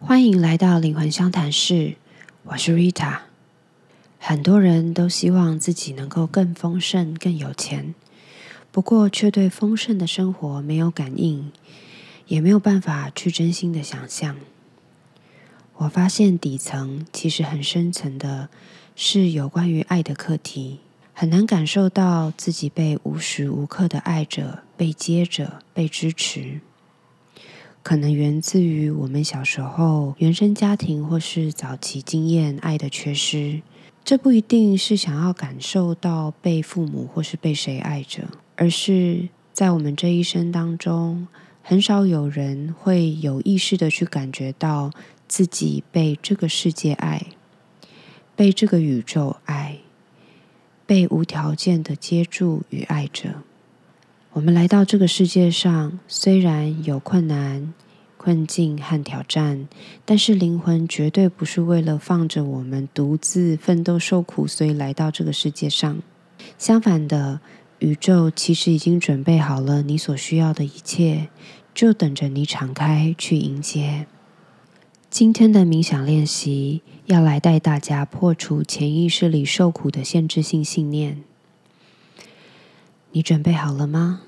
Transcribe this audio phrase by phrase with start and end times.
[0.00, 1.96] 欢迎来到灵魂相谈室，
[2.44, 3.18] 我是 Rita。
[4.20, 7.96] 很多人都希望自己能够更丰盛、更有钱，
[8.70, 11.50] 不过却对丰盛的生活没有感应，
[12.28, 14.36] 也没有办法去真心的想象。
[15.78, 18.48] 我发现底层其实很深层的，
[18.94, 20.78] 是有关于爱的课题，
[21.12, 26.60] 很难感受到自己被无时无刻的爱着、被接着、被支持。
[27.82, 33.62] 可能源自于我们小时候原生家庭或是早期经验爱的缺失，
[34.04, 38.24] 这不一定是想要感受到被父母或是被谁爱着，
[38.56, 41.28] 而是在我们这一生当中，
[41.62, 44.90] 很少有人会有意识的去感觉到
[45.26, 47.26] 自己被这个世界爱，
[48.36, 49.78] 被这个宇宙爱，
[50.84, 53.42] 被无条件的接住与爱着。
[54.34, 57.72] 我们来到这个世界上，虽然有困难、
[58.18, 59.66] 困境和挑战，
[60.04, 65.98] 但是灵魂绝对不是为了放着我们独自奋斗受苦，所以来到这个世界上。
[66.58, 67.40] 相反的，
[67.78, 71.28] 宇宙其实已经准备好了你所需要的一切，
[71.74, 74.06] 就等着你敞开去迎接。
[75.10, 81.24] 今天的冥想练习要来带大家破除潜意识里受苦的限制性信念。
[83.12, 84.20] 你准备好了吗？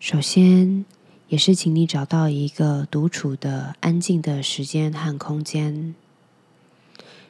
[0.00, 0.84] 首先，
[1.28, 5.94] 也是请你找到一个独处的、安静的时间和空间。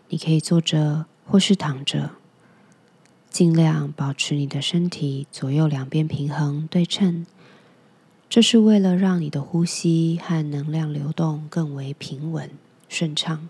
[0.09, 2.13] 你可以坐着或是躺着，
[3.29, 7.27] 尽量保持你的身体左右两边平衡对称。
[8.31, 12.51] 这是为了让你的呼吸和能量流动更为平稳
[12.89, 13.49] 顺畅。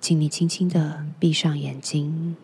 [0.00, 2.36] 请你轻轻的闭上眼睛。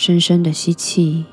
[0.00, 1.26] 深深的吸气，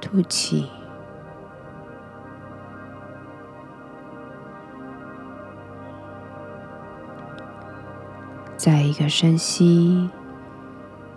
[0.00, 0.70] 吐气。
[8.56, 10.08] 再一个深吸，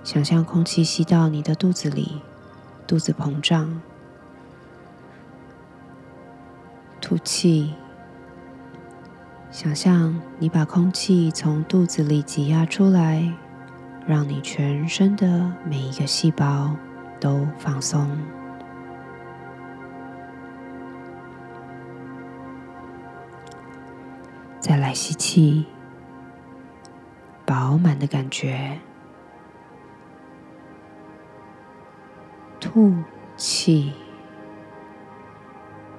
[0.03, 2.23] 想象空气吸到你的肚子里，
[2.88, 3.79] 肚子膨胀。
[7.00, 7.75] 吐气。
[9.51, 13.22] 想象你把空气从肚子里挤压出来，
[14.07, 16.73] 让你全身的每一个细胞
[17.19, 18.09] 都放松。
[24.61, 25.66] 再来吸气，
[27.45, 28.79] 饱满的感觉；
[32.57, 32.95] 吐
[33.35, 33.91] 气，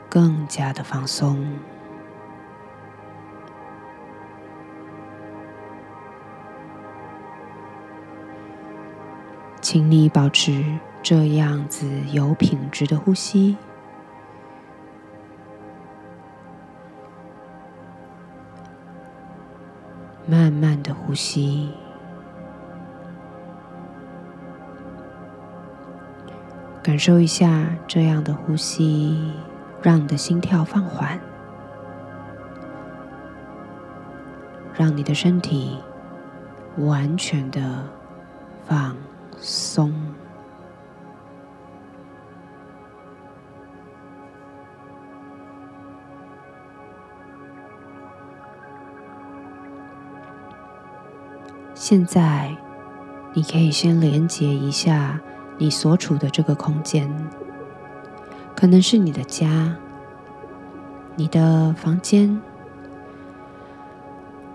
[0.09, 1.47] 更加的放松。
[9.63, 10.65] 请你保持
[11.05, 13.57] 这样子有品质的呼吸，
[20.27, 21.71] 慢慢的呼吸，
[26.83, 29.33] 感受一下这样的呼吸，
[29.81, 31.21] 让你的心跳放缓，
[34.75, 35.79] 让你的身体
[36.79, 37.85] 完全的
[38.67, 38.97] 放。
[39.39, 39.93] 松。
[51.75, 52.57] 现在，
[53.35, 55.21] 你可以先连接一下
[55.59, 57.11] 你所处的这个空间，
[58.55, 59.77] 可能是你的家、
[61.17, 62.41] 你的房间，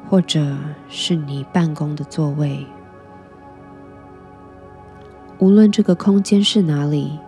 [0.10, 0.56] 或者
[0.88, 2.66] 是你办公的座位。
[5.40, 7.20] 无论这个空间是哪里，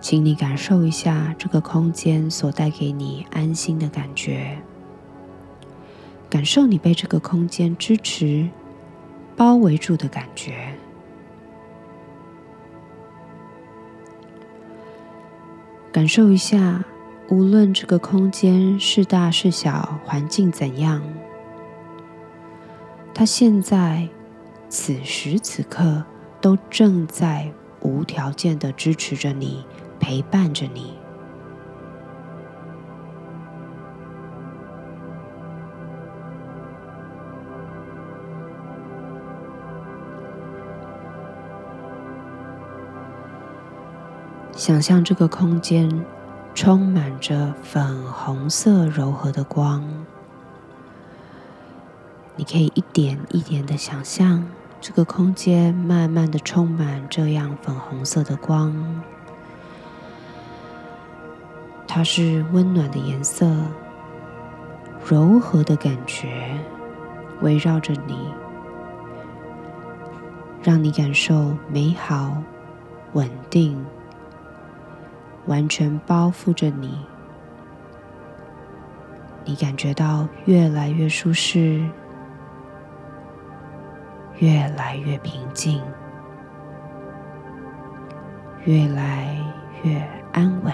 [0.00, 4.58] 请你感受一下这个空间所带给你安心的感觉，
[6.28, 8.48] 感受你被这个空间支持、
[9.36, 10.74] 包围住的感觉，
[15.92, 16.84] 感受一下，
[17.28, 21.00] 无论这个空间是大是小，环境怎样，
[23.14, 24.08] 它现在
[24.68, 26.02] 此时此刻。
[26.40, 29.64] 都正在无条件的支持着你，
[29.98, 30.94] 陪伴着你。
[44.52, 46.04] 想象这个空间
[46.54, 49.82] 充满着粉红色柔和的光，
[52.36, 54.46] 你可以一点一点的想象，
[54.80, 58.74] 这个空间慢慢的充满这样粉红色的光，
[61.86, 63.46] 它是温暖的颜色，
[65.06, 66.58] 柔和的感觉
[67.42, 68.16] 围绕着你，
[70.62, 72.42] 让你感受美好、
[73.12, 73.84] 稳定，
[75.44, 76.98] 完全包覆着你。
[79.44, 81.86] 你感觉到越来越舒适。
[84.40, 85.80] 越来越平静，
[88.64, 89.36] 越来
[89.82, 90.02] 越
[90.32, 90.72] 安稳。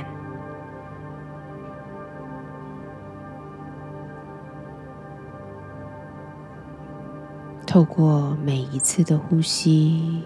[7.67, 10.23] 透过每一次的呼吸，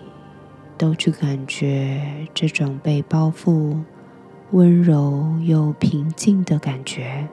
[0.77, 3.83] 都去感觉这种被包覆、
[4.51, 7.27] 温柔又平静的感觉。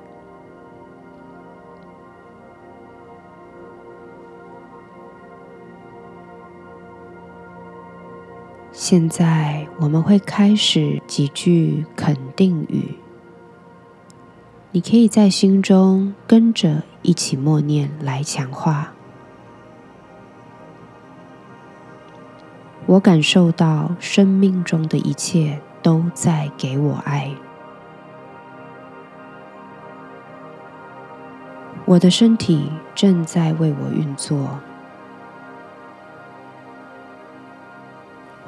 [8.90, 12.96] 现在我们会开始几句肯定语，
[14.72, 18.94] 你可以在心中跟着一起默念来强化。
[22.86, 27.30] 我感受到生命中的一切都在给我爱，
[31.84, 34.58] 我的身体正在为我运作。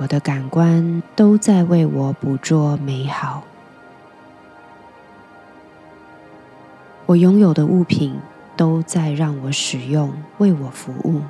[0.01, 3.44] 我的感官都在为我捕捉美好，
[7.06, 8.18] 我拥有的物品
[8.56, 11.22] 都在让我使用，为我服务。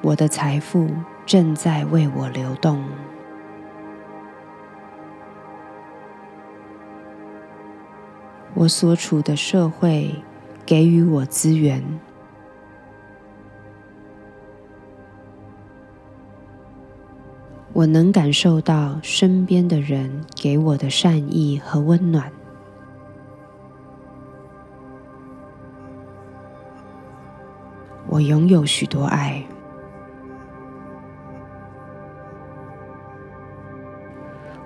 [0.00, 0.88] 我的财富
[1.26, 2.82] 正在为我流动，
[8.54, 10.22] 我所处的社会
[10.64, 12.00] 给予我资源。
[17.74, 22.30] 我能感受到身边的人给我的善意和温暖。
[28.06, 29.44] 我拥有许多爱。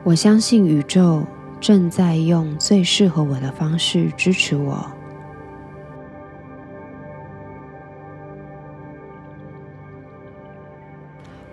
[0.05, 1.25] 我相信宇宙
[1.58, 4.98] 正在用最适合我的方式支持我。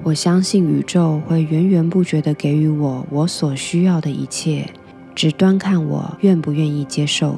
[0.06, 4.70] 我相信宇宙会源源不绝的给予我我所需要的一切，
[5.16, 7.38] 只端看我愿不愿意接受。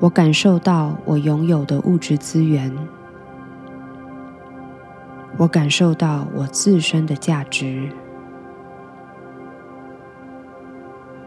[0.00, 2.70] 我感受到我拥有的物质资源，
[5.38, 7.88] 我感受到我自身的价值，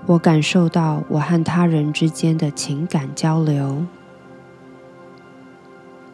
[0.05, 3.83] 我感受到我和他人之间的情感交流，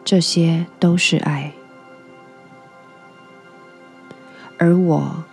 [0.02, 1.52] 这些都是爱。
[4.58, 5.24] 而我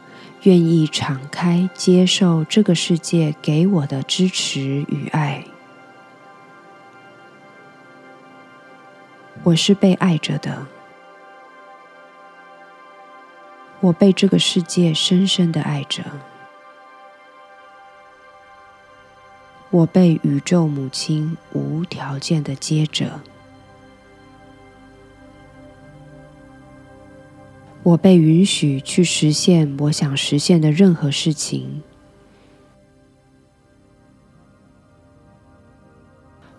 [0.41, 5.45] 愿意敞开接受这个世界给我的支持与爱。
[9.43, 10.65] 我是被爱着的，
[13.79, 16.03] 我被这个世界深深的爱着，
[19.69, 23.19] 我被宇宙母亲无条件的接着。
[27.83, 31.83] 我被允许去实现我想实现的任何事情。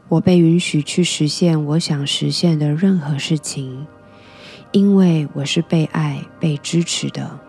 [0.08, 3.86] 我被允许去实现我想实现的任何事情，
[4.70, 7.40] 因为我是被爱、被支持的。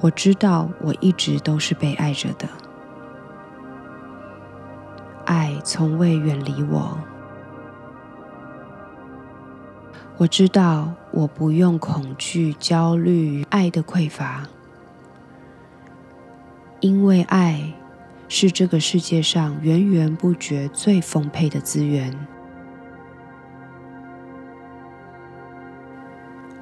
[0.00, 2.48] 我知道我一直都是被爱着的，
[5.24, 6.98] 爱从未远离我。
[10.18, 14.48] 我知道我不用恐惧、焦虑爱的匮乏，
[16.80, 17.74] 因为爱
[18.28, 22.14] 是这个世界上源源不绝、最丰沛的资源。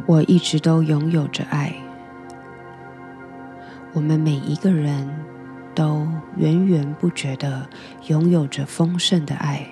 [0.06, 1.72] 我一直都拥有着爱，
[3.92, 5.08] 我们每一个人
[5.76, 7.68] 都源源不绝的
[8.08, 9.64] 拥有着丰盛的爱。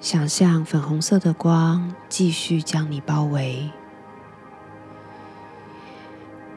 [0.00, 3.68] 想象粉红色的光继续将你包围，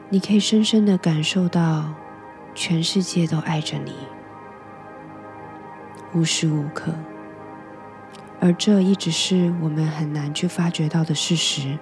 [0.08, 1.92] 你可以深深的感受到
[2.54, 3.92] 全世界都爱着你，
[6.14, 6.94] 无时无刻。
[8.38, 11.76] 而这一直是我们很难去发觉到的事实。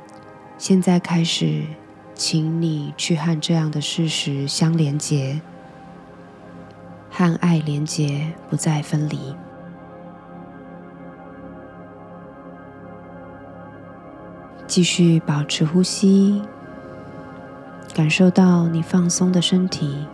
[0.57, 1.65] 现在开始
[2.15, 5.41] 请你去和这样的事实相连结，
[7.11, 9.35] 和爱连接，不再分离。
[14.71, 16.41] 继续保持呼吸，
[17.93, 20.07] 感受到你放松的身体，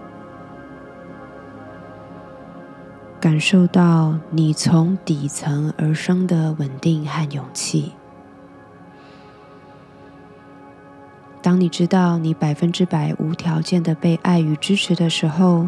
[3.21, 7.93] 感受到你从底层而生的稳定和勇气。
[11.43, 15.67] 当你知道你百分之百无条件的被爱与支持的时候，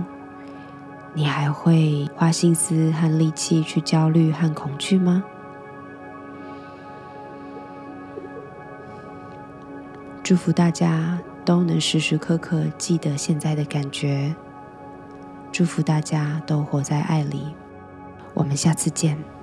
[1.13, 5.23] 你还会花心思和力气去焦虑和恐惧吗？
[10.29, 14.31] 祝福大家都能时时刻刻记得现在的感觉。
[15.51, 17.47] 祝福大家都活在爱里。
[18.35, 19.38] 我们下次见。